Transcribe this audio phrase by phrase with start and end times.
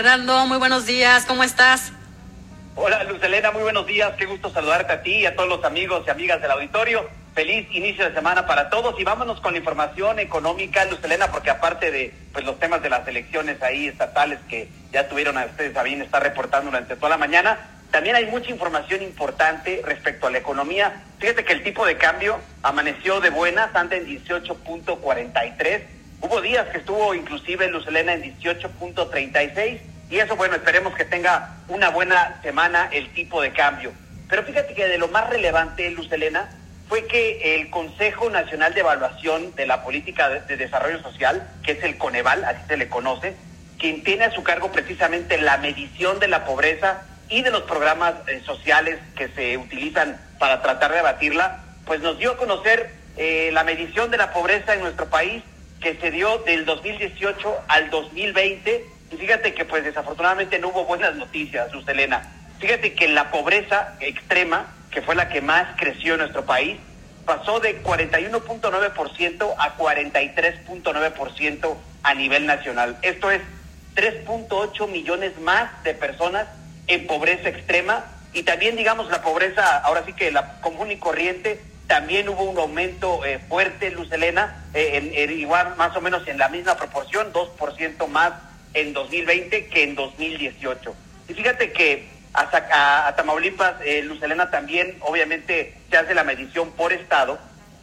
[0.00, 1.92] Fernando, muy buenos días, ¿cómo estás?
[2.74, 5.62] Hola Luz Elena, muy buenos días, qué gusto saludarte a ti y a todos los
[5.62, 7.06] amigos y amigas del auditorio.
[7.34, 11.50] Feliz inicio de semana para todos y vámonos con la información económica, Luz Elena, porque
[11.50, 15.76] aparte de pues los temas de las elecciones ahí estatales que ya tuvieron a ustedes
[15.76, 17.58] a bien estar reportando durante toda la mañana,
[17.90, 21.02] también hay mucha información importante respecto a la economía.
[21.18, 25.82] Fíjate que el tipo de cambio amaneció de buenas, anda en 18.43.
[26.22, 31.56] Hubo días que estuvo inclusive Luz Elena en 18.36 y eso, bueno, esperemos que tenga
[31.68, 33.92] una buena semana el tipo de cambio.
[34.28, 36.50] Pero fíjate que de lo más relevante, Luz Elena,
[36.88, 41.84] fue que el Consejo Nacional de Evaluación de la Política de Desarrollo Social, que es
[41.84, 43.36] el Coneval, así se le conoce,
[43.78, 48.14] quien tiene a su cargo precisamente la medición de la pobreza y de los programas
[48.26, 53.50] eh, sociales que se utilizan para tratar de abatirla, pues nos dio a conocer eh,
[53.52, 55.44] la medición de la pobreza en nuestro país
[55.80, 61.14] que se dio del 2018 al 2020 y fíjate que pues desafortunadamente no hubo buenas
[61.16, 62.30] noticias, Luz Elena.
[62.58, 66.78] Fíjate que la pobreza extrema, que fue la que más creció en nuestro país,
[67.24, 72.96] pasó de 41.9% a 43.9% a nivel nacional.
[73.02, 73.42] Esto es
[73.94, 76.48] 3.8 millones más de personas
[76.86, 81.60] en pobreza extrema y también, digamos, la pobreza, ahora sí que la común y corriente,
[81.86, 86.38] también hubo un aumento eh, fuerte, Luz Elena, eh, en, igual más o menos en
[86.38, 88.32] la misma proporción, 2% más
[88.74, 90.94] en 2020 que en 2018.
[91.28, 96.70] Y fíjate que a, a, Tamaulipas, eh, Luz Elena, también obviamente se hace la medición
[96.72, 97.38] por estado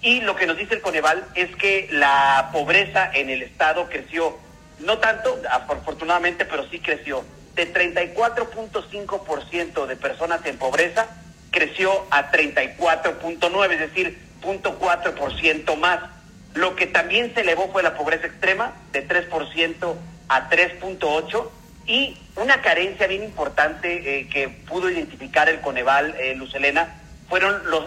[0.00, 4.38] y lo que nos dice el Coneval es que la pobreza en el estado creció,
[4.78, 11.08] no tanto, afortunadamente, pero sí creció de 34.5% de personas en pobreza
[11.50, 16.00] creció a 34.9, es decir, 0.4% más.
[16.54, 19.94] Lo que también se elevó fue la pobreza extrema de 3%
[20.28, 21.48] a 3.8
[21.86, 26.94] y una carencia bien importante eh, que pudo identificar el Coneval, eh, Lucelena,
[27.28, 27.86] fueron los,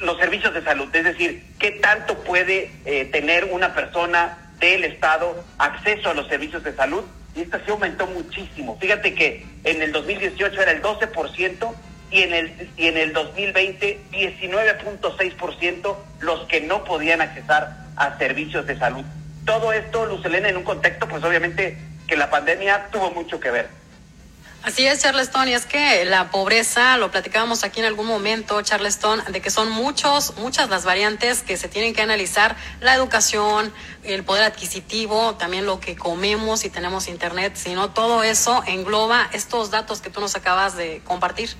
[0.00, 5.44] los servicios de salud, es decir, qué tanto puede eh, tener una persona del Estado
[5.58, 8.78] acceso a los servicios de salud y esta sí aumentó muchísimo.
[8.80, 11.74] Fíjate que en el 2018 era el 12%
[12.10, 18.66] y en el, y en el 2020 19.6% los que no podían accesar a servicios
[18.66, 19.04] de salud.
[19.44, 23.84] Todo esto, Lucelena, en un contexto, pues obviamente que la pandemia tuvo mucho que ver.
[24.64, 29.22] Así es, Charleston, y es que la pobreza, lo platicábamos aquí en algún momento, Charleston,
[29.28, 33.70] de que son muchos, muchas las variantes que se tienen que analizar, la educación,
[34.04, 39.70] el poder adquisitivo, también lo que comemos y tenemos internet, sino todo eso engloba estos
[39.70, 41.50] datos que tú nos acabas de compartir.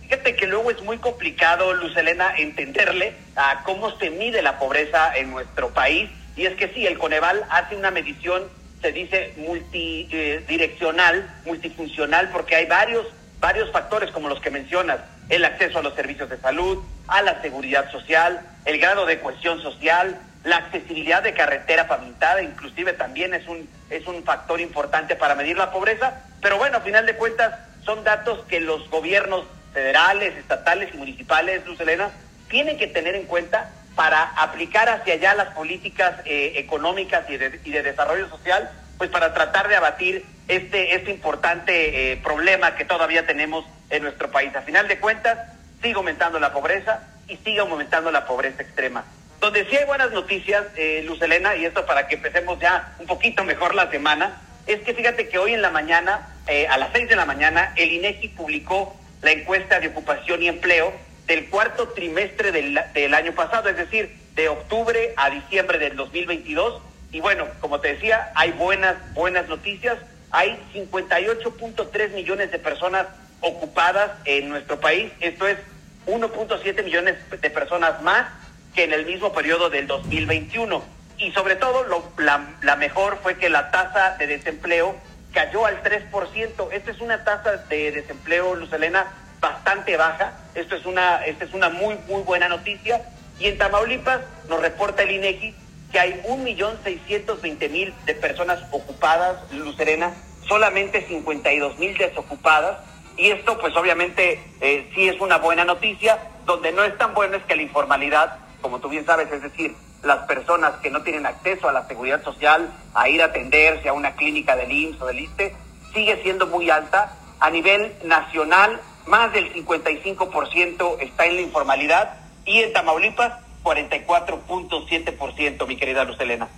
[0.00, 5.14] Fíjate que luego es muy complicado, Luz Elena, entenderle a cómo se mide la pobreza
[5.14, 8.44] en nuestro país, y es que sí, el Coneval hace una medición
[8.80, 13.06] se dice multidireccional, multifuncional, porque hay varios,
[13.38, 14.98] varios factores como los que mencionas,
[15.28, 19.62] el acceso a los servicios de salud, a la seguridad social, el grado de cohesión
[19.62, 25.36] social, la accesibilidad de carretera pavimentada, inclusive también es un, es un factor importante para
[25.36, 27.54] medir la pobreza, pero bueno, a final de cuentas
[27.84, 32.10] son datos que los gobiernos federales, estatales y municipales, Luz Elena,
[32.48, 37.60] tienen que tener en cuenta para aplicar hacia allá las políticas eh, económicas y de,
[37.64, 42.84] y de, desarrollo social, pues para tratar de abatir este, este importante eh, problema que
[42.84, 44.54] todavía tenemos en nuestro país.
[44.56, 45.38] A final de cuentas,
[45.82, 49.04] sigue aumentando la pobreza y sigue aumentando la pobreza extrema.
[49.40, 53.06] Donde sí hay buenas noticias, eh, Luz Elena, y esto para que empecemos ya un
[53.06, 56.28] poquito mejor la semana, es que fíjate que hoy en la mañana,
[56.68, 60.92] a las seis de la mañana, el INEGI publicó la encuesta de ocupación y empleo
[61.26, 66.82] del cuarto trimestre del, del, año pasado, es decir, de octubre a diciembre del 2022.
[67.12, 69.98] Y bueno, como te decía, hay buenas, buenas noticias.
[70.30, 73.06] Hay 58.3 millones de personas
[73.40, 75.12] ocupadas en nuestro país.
[75.20, 75.58] Esto es
[76.06, 78.26] 1.7 millones de personas más
[78.74, 80.82] que en el mismo periodo del 2021.
[81.18, 84.96] Y sobre todo, lo, la, la mejor fue que la tasa de desempleo
[85.32, 86.68] cayó al 3%.
[86.72, 89.06] Esta es una tasa de desempleo, Luz Elena,
[89.42, 90.32] bastante baja.
[90.54, 93.02] Esto es una, esta es una muy, muy buena noticia.
[93.38, 95.54] Y en Tamaulipas nos reporta el INEGI
[95.90, 100.14] que hay un millón seiscientos veinte mil de personas ocupadas, Lucerena,
[100.48, 102.78] solamente 52 mil desocupadas.
[103.18, 106.18] Y esto, pues obviamente, eh, sí es una buena noticia.
[106.46, 109.76] Donde no es tan bueno es que la informalidad, como tú bien sabes, es decir,
[110.02, 113.92] las personas que no tienen acceso a la seguridad social, a ir a atenderse a
[113.92, 115.54] una clínica del IMSS o del ISTE,
[115.92, 117.12] sigue siendo muy alta.
[117.38, 122.14] A nivel nacional, más del 55% está en la informalidad
[122.44, 126.48] y en Tamaulipas 44.7%, mi querida Luz Elena.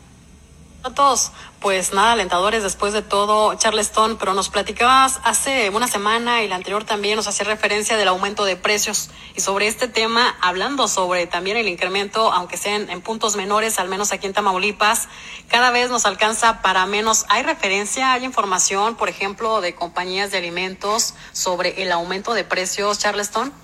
[0.85, 6.49] Datos, pues nada, alentadores después de todo, Charleston, pero nos platicabas hace una semana y
[6.49, 10.87] la anterior también nos hacía referencia del aumento de precios y sobre este tema, hablando
[10.87, 15.09] sobre también el incremento, aunque sean en puntos menores, al menos aquí en Tamaulipas,
[15.49, 17.25] cada vez nos alcanza para menos.
[17.31, 22.99] ¿Hay referencia, hay información, por ejemplo, de compañías de alimentos sobre el aumento de precios,
[22.99, 23.55] Charleston?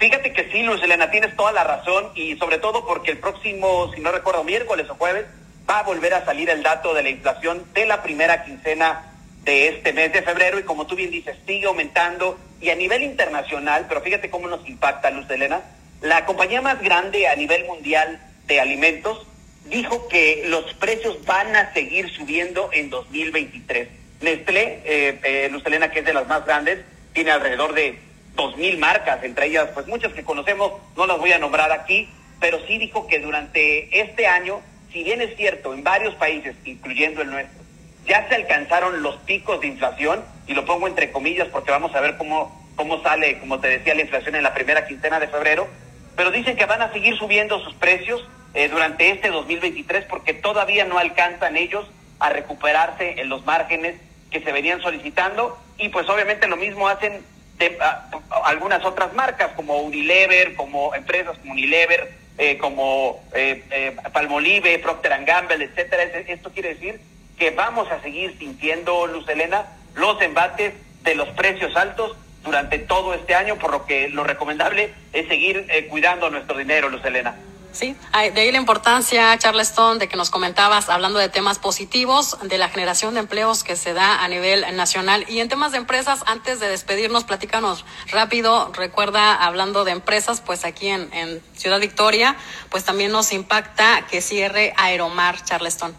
[0.00, 3.92] Fíjate que sí, Luz Elena, tienes toda la razón y sobre todo porque el próximo,
[3.94, 5.26] si no recuerdo, miércoles o jueves,
[5.68, 9.12] va a volver a salir el dato de la inflación de la primera quincena
[9.44, 13.02] de este mes de febrero y como tú bien dices, sigue aumentando y a nivel
[13.02, 15.60] internacional, pero fíjate cómo nos impacta, Luz Elena,
[16.00, 19.26] la compañía más grande a nivel mundial de alimentos
[19.66, 23.88] dijo que los precios van a seguir subiendo en 2023.
[24.20, 26.80] Nestlé, eh, eh, Luz Elena, que es de las más grandes,
[27.12, 27.98] tiene alrededor de
[28.36, 32.08] 2.000 marcas, entre ellas pues muchas que conocemos, no las voy a nombrar aquí,
[32.40, 34.60] pero sí dijo que durante este año
[34.96, 37.62] si bien es cierto, en varios países, incluyendo el nuestro,
[38.06, 42.00] ya se alcanzaron los picos de inflación, y lo pongo entre comillas porque vamos a
[42.00, 45.68] ver cómo, cómo sale, como te decía, la inflación en la primera quincena de febrero,
[46.16, 50.86] pero dicen que van a seguir subiendo sus precios eh, durante este 2023 porque todavía
[50.86, 51.86] no alcanzan ellos
[52.18, 53.96] a recuperarse en los márgenes
[54.30, 57.22] que se venían solicitando y pues obviamente lo mismo hacen
[57.58, 58.08] de, ah,
[58.46, 62.15] algunas otras marcas como Unilever, como empresas como Unilever,
[62.46, 66.04] eh, como eh, eh, Palmolive, Procter Gamble, etcétera.
[66.04, 67.00] Esto quiere decir
[67.36, 69.66] que vamos a seguir sintiendo, Luz Elena,
[69.96, 74.92] los embates de los precios altos durante todo este año, por lo que lo recomendable
[75.12, 77.34] es seguir cuidando nuestro dinero, Luz Elena.
[77.76, 77.94] Sí,
[78.32, 82.70] de ahí la importancia, Charleston, de que nos comentabas, hablando de temas positivos, de la
[82.70, 85.26] generación de empleos que se da a nivel nacional.
[85.28, 88.72] Y en temas de empresas, antes de despedirnos, platícanos rápido.
[88.72, 92.36] Recuerda, hablando de empresas, pues aquí en, en Ciudad Victoria,
[92.70, 95.94] pues también nos impacta que cierre Aeromar, Charleston.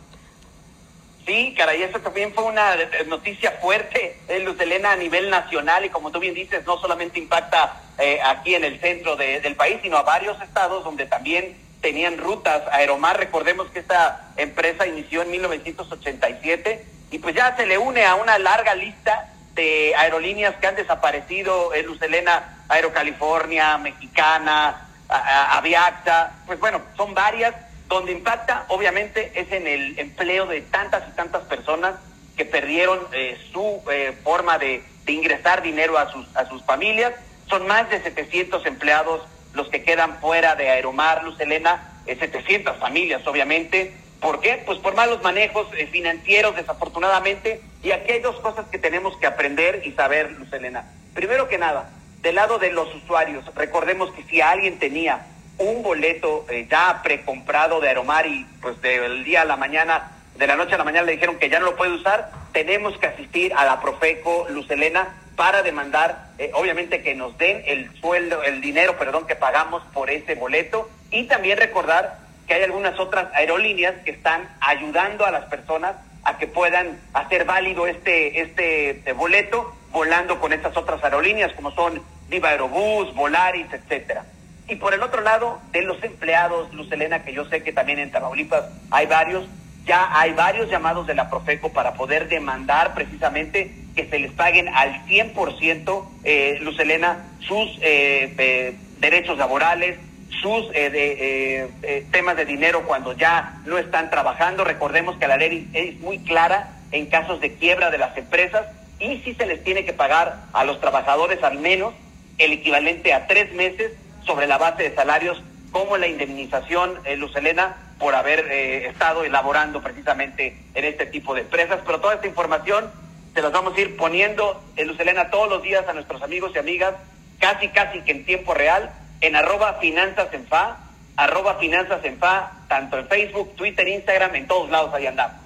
[1.27, 2.75] Sí, caray, eso también fue una
[3.05, 7.19] noticia fuerte, eh, Luz Elena, a nivel nacional y como tú bien dices, no solamente
[7.19, 12.17] impacta eh, aquí en el centro del país, sino a varios estados donde también tenían
[12.17, 12.63] rutas.
[12.71, 18.15] Aeromar, recordemos que esta empresa inició en 1987 y pues ya se le une a
[18.15, 26.81] una larga lista de aerolíneas que han desaparecido, en Lucelena, Aerocalifornia, Mexicana, Aviaxa, pues bueno,
[26.95, 27.53] son varias.
[27.87, 31.95] Donde impacta, obviamente, es en el empleo de tantas y tantas personas
[32.35, 37.13] que perdieron eh, su eh, forma de, de, ingresar dinero a sus, a sus familias.
[37.47, 39.21] Son más de 700 empleados
[39.57, 43.93] los que quedan fuera de Aeromar, Luz Elena, 700 eh, familias, obviamente.
[44.21, 44.63] ¿Por qué?
[44.65, 47.61] Pues por malos manejos eh, financieros, desafortunadamente.
[47.83, 50.85] Y aquí hay dos cosas que tenemos que aprender y saber, Luz Elena.
[51.13, 51.89] Primero que nada,
[52.21, 55.25] del lado de los usuarios, recordemos que si alguien tenía
[55.57, 60.47] un boleto eh, ya precomprado de Aeromar y pues del día a la mañana, de
[60.47, 63.07] la noche a la mañana le dijeron que ya no lo puede usar, tenemos que
[63.07, 68.43] asistir a la Profeco, Luz Elena, para demandar, eh, obviamente, que nos den el sueldo,
[68.43, 73.33] el dinero, perdón, que pagamos por ese boleto y también recordar que hay algunas otras
[73.33, 79.13] aerolíneas que están ayudando a las personas a que puedan hacer válido este, este, este
[79.13, 84.25] boleto volando con estas otras aerolíneas como son Viva Aerobús, Volaris, etcétera.
[84.67, 87.99] Y por el otro lado, de los empleados, Luz Elena, que yo sé que también
[87.99, 89.45] en Tamaulipas hay varios,
[89.87, 94.67] ya hay varios llamados de la Profeco para poder demandar precisamente que se les paguen
[94.67, 99.97] al 100%, eh, Luz Elena, sus eh, eh, derechos laborales,
[100.41, 104.65] sus eh, de, temas de dinero cuando ya no están trabajando.
[104.65, 108.67] Recordemos que la ley es muy clara en casos de quiebra de las empresas
[108.99, 111.93] y si se les tiene que pagar a los trabajadores al menos
[112.37, 113.93] el equivalente a tres meses
[114.25, 115.41] sobre la base de salarios
[115.71, 121.41] como la indemnización, Luz Elena, por haber eh, estado elaborando precisamente en este tipo de
[121.41, 121.79] empresas.
[121.85, 122.91] Pero toda esta información
[123.33, 126.51] se las vamos a ir poniendo en Luz Elena todos los días a nuestros amigos
[126.55, 126.95] y amigas,
[127.39, 130.77] casi, casi que en tiempo real, en arroba finanzas en fa,
[131.15, 135.37] arroba finanzas en fa, tanto en Facebook, Twitter, Instagram, en todos lados ahí andamos.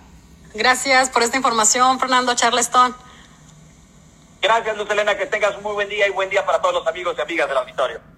[0.53, 2.95] Gracias por esta información, Fernando Charleston.
[4.41, 6.87] Gracias, Luz Elena, que tengas un muy buen día y buen día para todos los
[6.87, 8.10] amigos y amigas del auditorio.